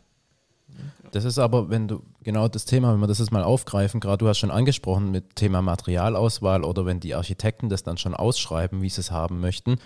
[1.11, 4.19] Das ist aber, wenn du genau das Thema, wenn wir das jetzt mal aufgreifen, gerade
[4.19, 8.81] du hast schon angesprochen mit Thema Materialauswahl oder wenn die Architekten das dann schon ausschreiben,
[8.81, 9.77] wie sie es haben möchten.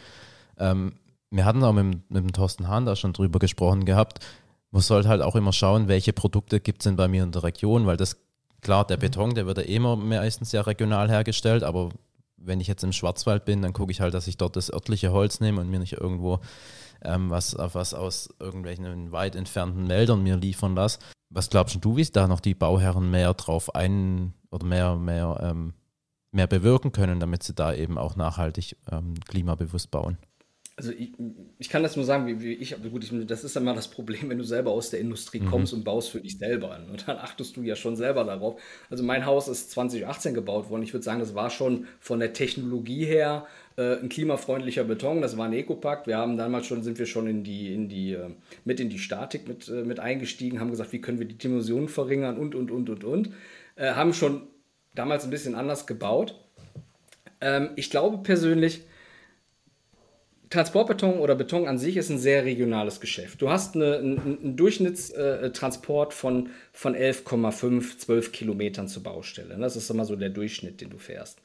[0.57, 0.93] Ähm,
[1.31, 4.19] wir hatten auch mit, mit dem Thorsten Hahn da schon drüber gesprochen gehabt.
[4.71, 7.43] Man sollte halt auch immer schauen, welche Produkte gibt es denn bei mir in der
[7.43, 8.17] Region, weil das
[8.65, 11.89] Klar, der Beton, der wird ja eh immer meistens ja regional hergestellt, aber
[12.35, 15.11] wenn ich jetzt im Schwarzwald bin, dann gucke ich halt, dass ich dort das örtliche
[15.11, 16.39] Holz nehme und mir nicht irgendwo
[17.05, 20.99] ähm, was, was aus irgendwelchen weit entfernten Wäldern mir liefern lasse.
[21.29, 25.39] Was glaubst du, wie es da noch die Bauherren mehr drauf ein oder mehr, mehr,
[25.41, 25.73] ähm,
[26.31, 30.17] mehr bewirken können, damit sie da eben auch nachhaltig ähm, klimabewusst bauen?
[30.77, 31.13] Also ich,
[31.57, 34.29] ich, kann das nur sagen, wie, wie ich, gut, ich, das ist immer das Problem,
[34.29, 35.49] wenn du selber aus der Industrie mhm.
[35.49, 36.77] kommst und baust für dich selber.
[36.91, 38.59] Und dann achtest du ja schon selber darauf.
[38.89, 40.83] Also mein Haus ist 2018 gebaut worden.
[40.83, 45.21] Ich würde sagen, das war schon von der Technologie her äh, ein klimafreundlicher Beton.
[45.21, 46.07] Das war ein Ecopakt.
[46.07, 48.31] Wir haben damals schon, sind wir schon in die, in die, äh,
[48.65, 51.87] mit in die Statik mit, äh, mit eingestiegen, haben gesagt, wie können wir die Dimensionen
[51.87, 53.29] verringern und, und, und, und, und.
[53.77, 54.47] Äh, haben schon
[54.93, 56.35] damals ein bisschen anders gebaut.
[57.39, 58.81] Ähm, ich glaube persönlich,
[60.55, 63.41] Transportbeton oder Beton an sich ist ein sehr regionales Geschäft.
[63.41, 69.57] Du hast eine, einen, einen Durchschnittstransport von, von 11,5, 12 Kilometern zur Baustelle.
[69.59, 71.39] Das ist immer so der Durchschnitt, den du fährst.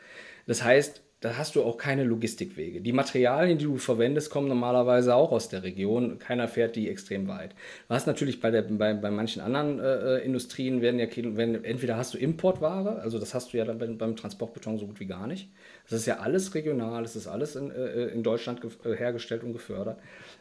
[0.47, 2.81] Das heißt, da hast du auch keine Logistikwege.
[2.81, 6.19] Die Materialien, die du verwendest, kommen normalerweise auch aus der Region.
[6.19, 7.55] Keiner fährt die extrem weit.
[7.91, 11.07] Hast natürlich bei, der, bei, bei manchen anderen äh, Industrien, werden ja,
[11.37, 14.87] werden, entweder hast du Importware, also das hast du ja dann beim, beim Transportbeton so
[14.87, 15.51] gut wie gar nicht.
[15.91, 19.53] Das ist ja alles regional, das ist alles in, äh, in Deutschland äh, hergestellt und
[19.53, 20.01] gefördert.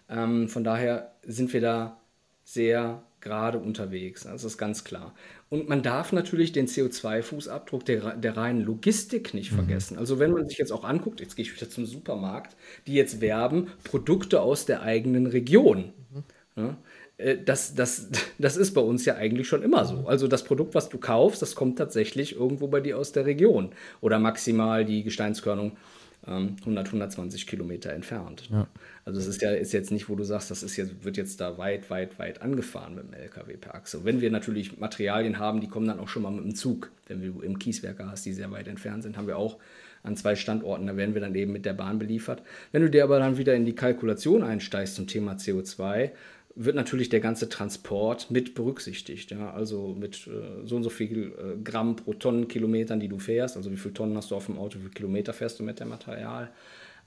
[0.10, 1.98] Ähm, von daher sind wir da
[2.46, 4.24] sehr gerade unterwegs.
[4.24, 5.14] Das ist ganz klar.
[5.50, 9.58] Und man darf natürlich den CO2-Fußabdruck der, der reinen Logistik nicht mhm.
[9.58, 9.98] vergessen.
[9.98, 12.56] Also wenn man sich jetzt auch anguckt, jetzt gehe ich wieder zum Supermarkt,
[12.88, 15.94] die jetzt werben, Produkte aus der eigenen Region.
[16.14, 16.24] Mhm.
[16.56, 16.78] Ja,
[17.18, 20.08] äh, das, das, das ist bei uns ja eigentlich schon immer so.
[20.08, 23.72] Also das Produkt, was du kaufst, das kommt tatsächlich irgendwo bei dir aus der Region.
[24.02, 25.78] Oder maximal die Gesteinskörnung
[26.26, 28.50] 100, ähm, 120 Kilometer entfernt.
[28.52, 28.68] Ja.
[29.06, 31.40] Also es ist ja ist jetzt nicht, wo du sagst, das ist jetzt, wird jetzt
[31.40, 34.04] da weit, weit, weit angefahren mit dem LKW per Achse.
[34.04, 36.92] Wenn wir natürlich Materialien haben, die kommen dann auch schon mal mit dem Zug.
[37.08, 39.58] Wenn du im Kieswerker hast, die sehr weit entfernt sind, haben wir auch
[40.04, 42.42] an zwei Standorten, da werden wir dann eben mit der Bahn beliefert.
[42.72, 46.12] Wenn du dir aber dann wieder in die Kalkulation einsteigst zum Thema CO2,
[46.56, 49.32] wird natürlich der ganze Transport mit berücksichtigt.
[49.32, 49.52] Ja?
[49.54, 53.56] Also mit äh, so und so viel äh, Gramm pro Tonnenkilometern, die du fährst.
[53.56, 55.80] Also wie viele Tonnen hast du auf dem Auto, wie viele Kilometer fährst du mit
[55.80, 56.50] dem Material.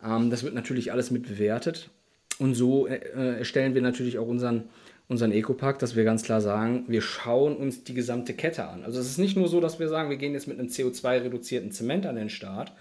[0.04, 1.90] Ähm, das wird natürlich alles mit bewertet.
[2.38, 4.64] Und so äh, äh erstellen wir natürlich auch unseren,
[5.08, 8.84] unseren Ecopack, dass wir ganz klar sagen, wir schauen uns die gesamte Kette an.
[8.84, 11.72] Also es ist nicht nur so, dass wir sagen, wir gehen jetzt mit einem CO2-reduzierten
[11.72, 12.72] Zement an den Start,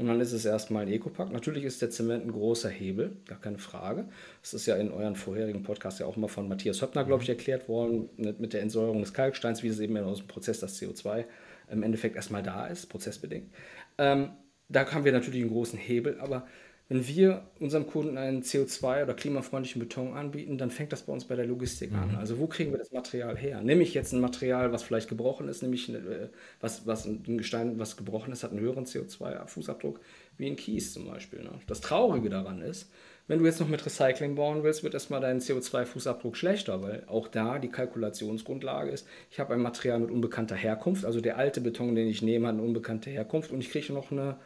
[0.00, 1.30] und dann ist es erstmal ein Ecopack.
[1.30, 4.06] Natürlich ist der Zement ein großer Hebel, gar keine Frage.
[4.40, 7.28] Das ist ja in euren vorherigen Podcasts ja auch mal von Matthias Höppner, glaube ich,
[7.28, 11.26] erklärt worden, mit der Entsäuerung des Kalksteins, wie es eben aus dem Prozess das CO2
[11.70, 13.52] im Endeffekt erstmal da ist, prozessbedingt.
[13.98, 14.30] Ähm,
[14.70, 16.46] da haben wir natürlich einen großen Hebel, aber
[16.90, 21.24] wenn wir unserem Kunden einen CO2- oder klimafreundlichen Beton anbieten, dann fängt das bei uns
[21.24, 21.98] bei der Logistik mhm.
[21.98, 22.16] an.
[22.16, 23.62] Also wo kriegen wir das Material her?
[23.62, 26.28] Nehme ich jetzt ein Material, was vielleicht gebrochen ist, nämlich äh,
[26.60, 30.00] was, was ein Gestein, was gebrochen ist, hat einen höheren CO2-Fußabdruck
[30.36, 31.44] wie ein Kies zum Beispiel.
[31.44, 31.50] Ne?
[31.68, 32.90] Das Traurige daran ist,
[33.28, 37.28] wenn du jetzt noch mit Recycling bauen willst, wird erstmal dein CO2-Fußabdruck schlechter, weil auch
[37.28, 41.94] da die Kalkulationsgrundlage ist, ich habe ein Material mit unbekannter Herkunft, also der alte Beton,
[41.94, 44.38] den ich nehme, hat eine unbekannte Herkunft und ich kriege noch eine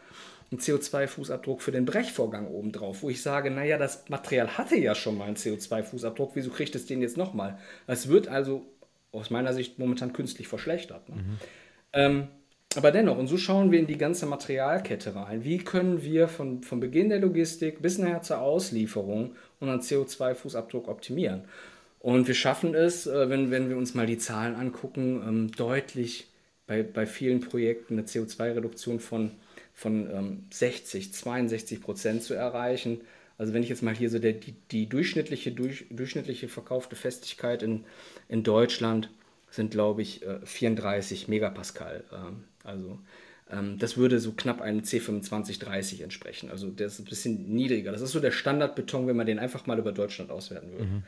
[0.51, 5.19] einen CO2-Fußabdruck für den Brechvorgang obendrauf, wo ich sage, naja, das Material hatte ja schon
[5.19, 7.59] mal einen CO2-Fußabdruck, wieso kriegt es den jetzt nochmal?
[7.87, 8.67] Es wird also
[9.13, 11.09] aus meiner Sicht momentan künstlich verschlechtert.
[11.09, 11.17] Ne?
[11.17, 11.39] Mhm.
[11.93, 12.29] Ähm,
[12.77, 15.45] aber dennoch, und so schauen wir in die ganze Materialkette rein.
[15.45, 21.45] Wie können wir von, von Beginn der Logistik bis nachher zur Auslieferung unseren CO2-Fußabdruck optimieren?
[22.01, 26.29] Und wir schaffen es, äh, wenn, wenn wir uns mal die Zahlen angucken, ähm, deutlich
[26.67, 29.31] bei, bei vielen Projekten eine CO2-Reduktion von
[29.75, 33.01] von ähm, 60, 62 Prozent zu erreichen.
[33.37, 37.63] Also wenn ich jetzt mal hier so der, die, die durchschnittliche, durch, durchschnittliche verkaufte Festigkeit
[37.63, 37.85] in,
[38.29, 39.11] in Deutschland
[39.51, 42.05] sind, glaube ich, äh, 34 Megapascal.
[42.13, 43.01] Ähm, also
[43.51, 46.51] ähm, das würde so knapp einem C2530 entsprechen.
[46.51, 47.91] Also der ist ein bisschen niedriger.
[47.91, 50.85] Das ist so der Standardbeton, wenn man den einfach mal über Deutschland auswerten würde.
[50.85, 51.03] Mhm.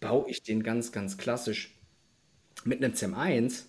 [0.00, 1.74] Baue ich den ganz, ganz klassisch
[2.64, 3.64] mit einem CM1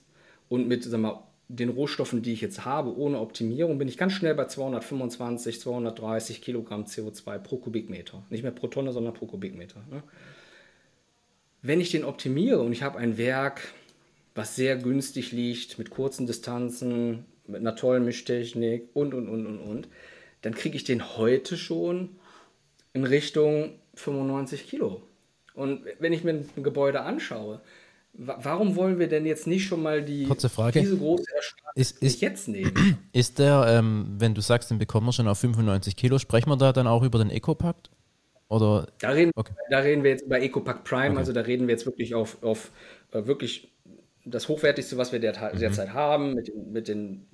[0.49, 1.23] und mit, sag mal,
[1.55, 6.41] den Rohstoffen, die ich jetzt habe, ohne Optimierung, bin ich ganz schnell bei 225, 230
[6.41, 8.23] Kilogramm CO2 pro Kubikmeter.
[8.29, 9.81] Nicht mehr pro Tonne, sondern pro Kubikmeter.
[9.89, 10.01] Ne?
[11.61, 13.73] Wenn ich den optimiere und ich habe ein Werk,
[14.33, 19.59] was sehr günstig liegt, mit kurzen Distanzen, mit einer tollen Mischtechnik und, und, und, und,
[19.59, 19.87] und,
[20.41, 22.09] dann kriege ich den heute schon
[22.93, 25.03] in Richtung 95 Kilo.
[25.53, 27.61] Und wenn ich mir ein Gebäude anschaue,
[28.13, 30.79] Warum wollen wir denn jetzt nicht schon mal die, Kurze Frage.
[30.79, 32.99] diese große Ersparnis ist, ist, jetzt nehmen?
[33.13, 36.57] Ist der, ähm, wenn du sagst, den bekommen wir schon auf 95 Kilo, sprechen wir
[36.57, 37.89] da dann auch über den Eco-Pakt?
[38.49, 38.87] Oder?
[38.99, 39.53] Da reden, okay.
[39.69, 41.17] da reden wir jetzt über Eco-Pack Prime, okay.
[41.19, 42.71] also da reden wir jetzt wirklich auf, auf
[43.15, 43.71] uh, wirklich
[44.25, 45.59] das Hochwertigste, was wir der, mhm.
[45.59, 47.25] derzeit haben, mit mit den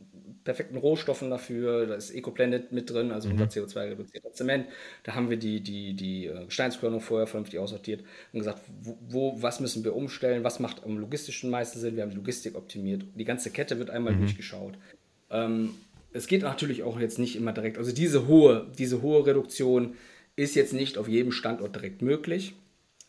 [0.47, 1.85] perfekten Rohstoffen dafür.
[1.87, 3.33] Da ist EcoPlanet mit drin, also mhm.
[3.33, 4.65] unser CO2-reduzierter Zement.
[5.03, 9.41] Da haben wir die, die, die äh, Gesteinskörnung vorher vernünftig aussortiert und gesagt, wo, wo,
[9.41, 11.97] was müssen wir umstellen, was macht am logistischen meisten Sinn.
[11.97, 13.03] Wir haben die Logistik optimiert.
[13.13, 14.19] Die ganze Kette wird einmal mhm.
[14.19, 14.75] durchgeschaut.
[15.29, 15.71] Ähm,
[16.13, 17.77] es geht natürlich auch jetzt nicht immer direkt.
[17.77, 19.95] Also diese hohe, diese hohe Reduktion
[20.37, 22.53] ist jetzt nicht auf jedem Standort direkt möglich.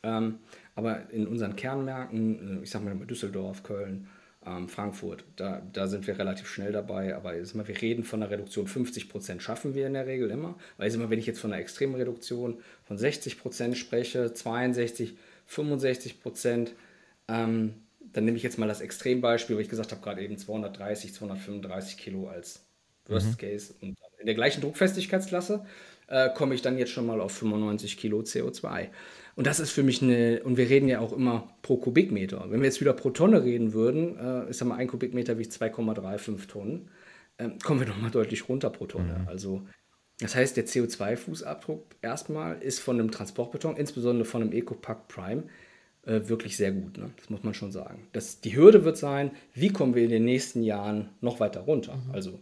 [0.03, 0.41] Ähm,
[0.75, 4.09] aber in unseren Kernmärkten, äh, ich sag mal Düsseldorf, Köln,
[4.47, 5.25] ähm, Frankfurt.
[5.37, 9.09] Da, da sind wir relativ schnell dabei, aber mal, wir reden von einer Reduktion 50
[9.09, 10.57] Prozent schaffen wir in der Regel immer.
[10.77, 16.21] Weil immer, wenn ich jetzt von einer extremen Reduktion von 60 Prozent spreche, 62, 65
[16.21, 16.75] Prozent,
[17.29, 17.75] ähm,
[18.13, 21.99] dann nehme ich jetzt mal das Extrembeispiel, wo ich gesagt habe, gerade eben 230, 235
[21.99, 22.65] Kilo als
[23.07, 23.37] Worst mhm.
[23.37, 23.75] Case.
[23.81, 25.65] Und in der gleichen Druckfestigkeitsklasse
[26.09, 28.89] äh, komme ich dann jetzt schon mal auf 95 Kilo CO2.
[29.39, 32.47] Und das ist für mich eine, und wir reden ja auch immer pro Kubikmeter.
[32.49, 35.45] Wenn wir jetzt wieder pro Tonne reden würden, äh, ist ja mal ein Kubikmeter wie
[35.45, 36.89] 2,35 Tonnen,
[37.37, 39.21] äh, kommen wir nochmal deutlich runter pro Tonne.
[39.21, 39.29] Mhm.
[39.29, 39.63] Also
[40.19, 45.45] das heißt, der CO2-Fußabdruck erstmal ist von einem Transportbeton, insbesondere von einem EcoPack Prime,
[46.05, 46.99] äh, wirklich sehr gut.
[46.99, 47.11] Ne?
[47.17, 48.09] Das muss man schon sagen.
[48.11, 51.95] Das, die Hürde wird sein, wie kommen wir in den nächsten Jahren noch weiter runter?
[51.95, 52.13] Mhm.
[52.13, 52.41] Also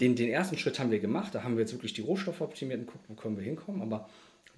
[0.00, 2.80] den, den ersten Schritt haben wir gemacht, da haben wir jetzt wirklich die Rohstoffe optimiert
[2.80, 3.82] und gucken, wo können wir hinkommen.
[3.82, 4.08] Aber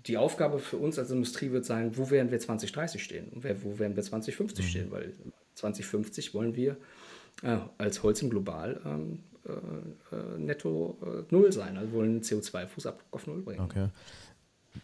[0.07, 3.79] die Aufgabe für uns als Industrie wird sein, wo werden wir 2030 stehen und wo
[3.79, 4.69] werden wir 2050 mhm.
[4.69, 5.13] stehen, weil
[5.55, 6.77] 2050 wollen wir
[7.43, 13.13] äh, als Holzim global ähm, äh, äh, netto äh, null sein, also wollen einen CO2-Fußabdruck
[13.13, 13.61] auf null bringen.
[13.61, 13.89] Okay.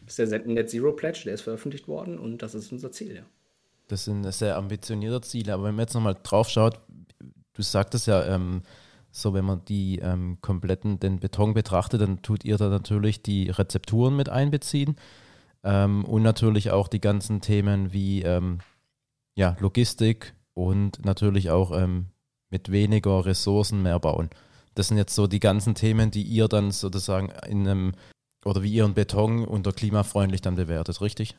[0.07, 3.17] Das ist der Net Zero Pledge, der ist veröffentlicht worden und das ist unser Ziel,
[3.17, 3.23] ja.
[3.89, 6.81] Das sind sehr ambitionierte Ziele, aber wenn man jetzt nochmal drauf schaut,
[7.53, 8.63] du sagtest ja, ähm,
[9.13, 13.51] so, wenn man die ähm, kompletten, den Beton betrachtet, dann tut ihr da natürlich die
[13.51, 14.97] Rezepturen mit einbeziehen
[15.63, 18.59] ähm, und natürlich auch die ganzen Themen wie ähm,
[19.35, 22.07] ja, Logistik und natürlich auch ähm,
[22.51, 24.31] mit weniger Ressourcen mehr bauen.
[24.75, 27.93] Das sind jetzt so die ganzen Themen, die ihr dann sozusagen in einem
[28.45, 31.37] oder wie ihr einen Beton unter klimafreundlich dann bewertet, richtig?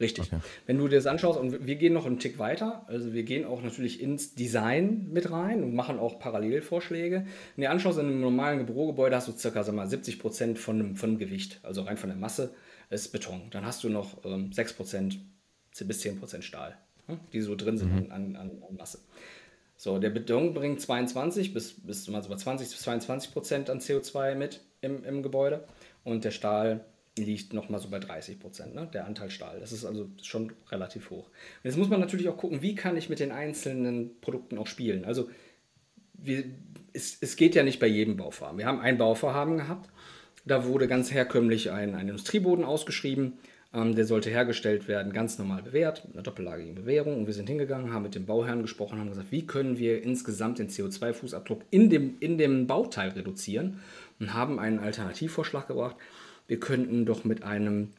[0.00, 0.32] Richtig.
[0.32, 0.40] Okay.
[0.66, 3.44] Wenn du dir das anschaust, und wir gehen noch einen Tick weiter, also wir gehen
[3.44, 7.16] auch natürlich ins Design mit rein und machen auch Parallelvorschläge.
[7.16, 10.58] Wenn du dir anschaust, in einem normalen Bürogebäude hast du circa sag mal, 70 Prozent
[10.58, 12.54] von dem, von Gewicht, also rein von der Masse,
[12.90, 13.42] ist Beton.
[13.50, 15.18] Dann hast du noch ähm, 6 Prozent
[15.78, 18.12] bis 10 Prozent Stahl, hm, die so drin sind mhm.
[18.12, 18.98] an, an, an Masse.
[19.80, 24.60] So, der Beton bringt 22 bis, bis also 20 bis 22 Prozent an CO2 mit
[24.80, 25.64] im, im Gebäude
[26.02, 26.84] und der Stahl
[27.18, 28.88] liegt nochmal so bei 30 Prozent, ne?
[28.92, 29.60] der Anteil Stahl.
[29.60, 31.26] Das ist also schon relativ hoch.
[31.26, 34.66] Und jetzt muss man natürlich auch gucken, wie kann ich mit den einzelnen Produkten auch
[34.66, 35.04] spielen.
[35.04, 35.28] Also
[36.14, 36.44] wir,
[36.92, 38.58] es, es geht ja nicht bei jedem Bauvorhaben.
[38.58, 39.90] Wir haben ein Bauvorhaben gehabt,
[40.44, 43.34] da wurde ganz herkömmlich ein, ein Industrieboden ausgeschrieben.
[43.74, 47.18] Ähm, der sollte hergestellt werden, ganz normal bewährt, mit einer doppellagigen Bewährung.
[47.18, 50.58] Und wir sind hingegangen, haben mit dem Bauherrn gesprochen, haben gesagt, wie können wir insgesamt
[50.58, 53.80] den CO2-Fußabdruck in dem, in dem Bauteil reduzieren
[54.20, 55.96] und haben einen Alternativvorschlag gebracht
[56.48, 57.90] wir könnten doch mit einem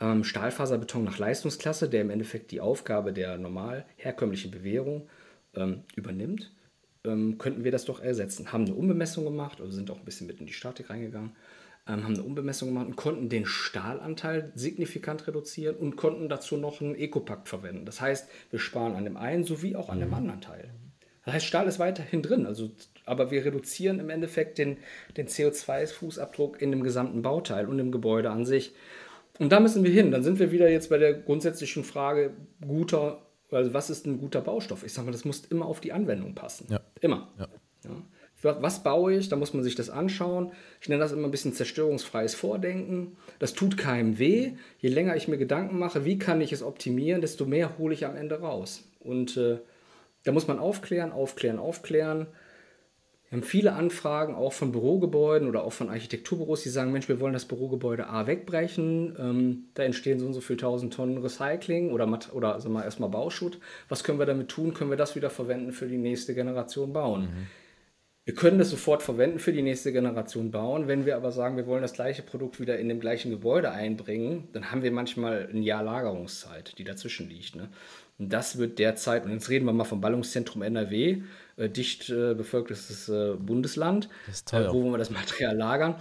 [0.00, 5.08] ähm, Stahlfaserbeton nach Leistungsklasse, der im Endeffekt die Aufgabe der normal herkömmlichen Bewährung
[5.54, 6.52] ähm, übernimmt,
[7.04, 8.52] ähm, könnten wir das doch ersetzen.
[8.52, 11.32] Haben eine Umbemessung gemacht, also sind auch ein bisschen mit in die Statik reingegangen,
[11.88, 16.80] ähm, haben eine Umbemessung gemacht und konnten den Stahlanteil signifikant reduzieren und konnten dazu noch
[16.80, 17.86] einen Ecopakt verwenden.
[17.86, 20.14] Das heißt, wir sparen an dem einen sowie auch an dem mhm.
[20.14, 20.70] anderen Teil.
[21.24, 22.70] Das heißt, Stahl ist weiterhin drin, also,
[23.06, 24.76] aber wir reduzieren im Endeffekt den,
[25.16, 28.74] den CO2-Fußabdruck in dem gesamten Bauteil und im Gebäude an sich.
[29.38, 30.10] Und da müssen wir hin.
[30.10, 32.32] Dann sind wir wieder jetzt bei der grundsätzlichen Frage
[32.66, 34.82] guter, also was ist ein guter Baustoff?
[34.84, 36.66] Ich sage mal, das muss immer auf die Anwendung passen.
[36.70, 36.80] Ja.
[37.00, 37.28] Immer.
[37.38, 37.48] Ja.
[37.84, 38.02] Ja.
[38.42, 39.28] Was baue ich?
[39.28, 40.52] Da muss man sich das anschauen.
[40.80, 43.16] Ich nenne das immer ein bisschen zerstörungsfreies Vordenken.
[43.38, 44.52] Das tut keinem weh.
[44.78, 48.04] Je länger ich mir Gedanken mache, wie kann ich es optimieren, desto mehr hole ich
[48.04, 48.84] am Ende raus.
[49.00, 49.58] Und äh,
[50.24, 52.26] da muss man aufklären, aufklären, aufklären.
[53.28, 57.18] Wir haben viele Anfragen auch von Bürogebäuden oder auch von Architekturbüros, die sagen, Mensch, wir
[57.18, 59.16] wollen das Bürogebäude A wegbrechen.
[59.18, 63.08] Ähm, da entstehen so und so viele tausend Tonnen Recycling oder, oder also mal erstmal
[63.08, 63.58] Bauschutt.
[63.88, 64.74] Was können wir damit tun?
[64.74, 67.22] Können wir das wieder verwenden für die nächste Generation bauen?
[67.22, 67.46] Mhm.
[68.26, 70.88] Wir können das sofort verwenden für die nächste Generation bauen.
[70.88, 74.48] Wenn wir aber sagen, wir wollen das gleiche Produkt wieder in dem gleichen Gebäude einbringen,
[74.52, 77.54] dann haben wir manchmal ein Jahr Lagerungszeit, die dazwischen liegt.
[77.54, 77.68] Ne?
[78.18, 81.22] Und das wird derzeit, und jetzt reden wir mal vom Ballungszentrum NRW,
[81.56, 84.08] äh, dicht äh, bevölkertes äh, Bundesland,
[84.52, 85.96] äh, wo wir das Material lagern.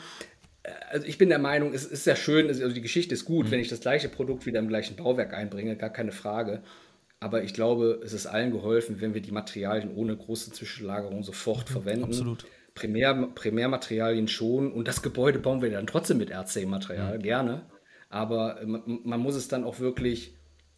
[0.63, 3.47] Äh, also ich bin der Meinung, es ist sehr schön, also die Geschichte ist gut,
[3.47, 3.51] mhm.
[3.51, 6.61] wenn ich das gleiche Produkt wieder im gleichen Bauwerk einbringe, gar keine Frage.
[7.19, 11.69] Aber ich glaube, es ist allen geholfen, wenn wir die Materialien ohne große Zwischenlagerung sofort
[11.69, 12.05] mhm, verwenden.
[12.05, 12.45] Absolut.
[12.75, 14.71] Primär, Primärmaterialien schon.
[14.71, 17.23] Und das Gebäude bauen wir dann trotzdem mit RC-Material, mhm.
[17.23, 17.65] gerne.
[18.09, 20.35] Aber man, man, muss es dann auch wirklich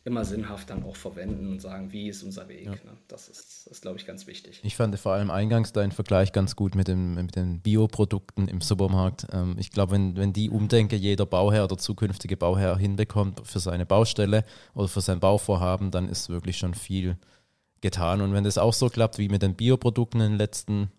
[0.08, 2.66] immer sinnhaft dann auch verwenden und sagen, wie ist unser Weg.
[2.66, 2.72] Ja.
[2.72, 2.98] Ne?
[3.10, 4.62] Das ist, ist glaube ich, ganz wichtig.
[4.64, 8.62] Ich fand vor allem eingangs deinen Vergleich ganz gut mit, dem, mit den Bioprodukten im
[8.62, 9.28] Supermarkt.
[9.34, 13.86] Ähm, ich glaube, wenn, wenn die Umdenke jeder Bauherr oder zukünftige Bauherr hinbekommt für seine
[13.86, 17.18] Baustelle oder für sein Bauvorhaben, dann ist wirklich schon viel
[17.82, 18.22] getan.
[18.22, 20.90] Und wenn das auch so klappt wie mit den Bioprodukten in den letzten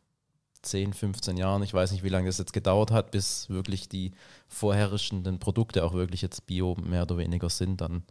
[0.61, 4.13] 10, 15 Jahren, ich weiß nicht, wie lange das jetzt gedauert hat, bis wirklich die
[4.49, 8.03] vorherrschenden Produkte auch wirklich jetzt bio mehr oder weniger sind, dann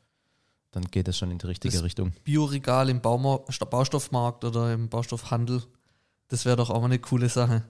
[0.78, 2.12] dann geht es schon in die richtige das Richtung.
[2.24, 5.64] Bioregal im Bauma Baustoffmarkt oder im Baustoffhandel,
[6.28, 7.64] das wäre doch auch mal eine coole Sache.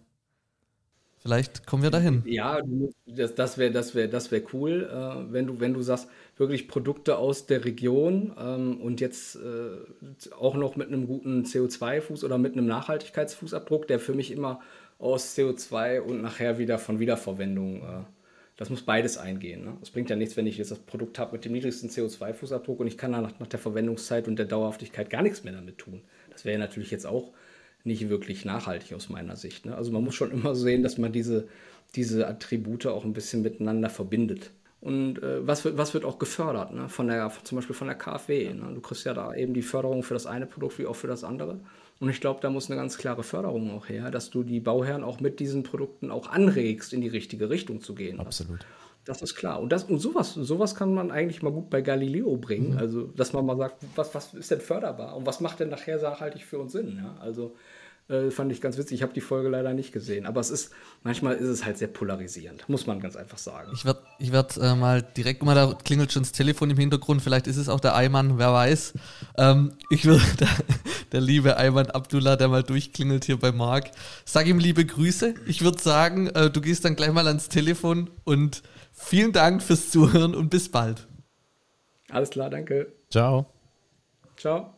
[1.20, 2.24] Vielleicht kommen wir dahin.
[2.26, 2.60] Ja,
[3.06, 6.67] das, das wäre das wär, das wär cool, äh, wenn, du, wenn du sagst, wirklich
[6.67, 12.38] Produkte aus der Region ähm, und jetzt äh, auch noch mit einem guten CO2-Fuß oder
[12.38, 14.60] mit einem Nachhaltigkeitsfußabdruck, der für mich immer
[15.00, 18.04] aus CO2 und nachher wieder von Wiederverwendung äh,
[18.58, 19.63] das muss beides eingehen.
[19.63, 19.78] Ne?
[19.82, 22.88] Es bringt ja nichts, wenn ich jetzt das Produkt habe mit dem niedrigsten CO2-Fußabdruck und
[22.88, 26.02] ich kann nach, nach der Verwendungszeit und der Dauerhaftigkeit gar nichts mehr damit tun.
[26.32, 27.32] Das wäre natürlich jetzt auch
[27.84, 29.65] nicht wirklich nachhaltig aus meiner Sicht.
[29.67, 29.76] Ne?
[29.76, 31.48] Also man muss schon immer sehen, dass man diese,
[31.96, 34.52] diese Attribute auch ein bisschen miteinander verbindet.
[34.82, 36.74] Und äh, was, wird, was wird auch gefördert?
[36.74, 36.89] Ne?
[36.89, 38.54] Von der, zum Beispiel von der KfW.
[38.54, 38.72] Ne?
[38.74, 41.24] Du kriegst ja da eben die Förderung für das eine Produkt wie auch für das
[41.24, 41.60] andere.
[41.99, 45.03] Und ich glaube, da muss eine ganz klare Förderung auch her, dass du die Bauherren
[45.03, 48.19] auch mit diesen Produkten auch anregst, in die richtige Richtung zu gehen.
[48.19, 48.60] Absolut.
[49.05, 49.62] Das ist klar.
[49.62, 52.73] Und, das, und sowas, sowas kann man eigentlich mal gut bei Galileo bringen.
[52.73, 52.77] Mhm.
[52.77, 56.01] Also, dass man mal sagt, was, was ist denn förderbar und was macht denn nachher
[56.01, 56.99] nachhaltig für uns Sinn?
[57.01, 57.15] Ja?
[57.21, 57.55] Also,
[58.10, 58.96] äh, fand ich ganz witzig.
[58.96, 60.26] Ich habe die Folge leider nicht gesehen.
[60.26, 60.72] Aber es ist,
[61.04, 63.72] manchmal ist es halt sehr polarisierend, muss man ganz einfach sagen.
[63.74, 67.22] Ich werde ich werd, äh, mal direkt mal, da klingelt schon das Telefon im Hintergrund,
[67.22, 68.93] vielleicht ist es auch der Eimann, wer weiß.
[69.38, 70.50] Ähm, ich würde, der,
[71.12, 73.91] der, liebe Eimann Abdullah, der mal durchklingelt hier bei Marc,
[74.26, 75.36] sag ihm liebe Grüße.
[75.46, 79.89] Ich würde sagen, äh, du gehst dann gleich mal ans Telefon und vielen Dank fürs
[79.89, 81.08] Zuhören und bis bald.
[82.10, 82.93] Alles klar, danke.
[83.10, 83.48] Ciao.
[84.38, 84.76] Ciao.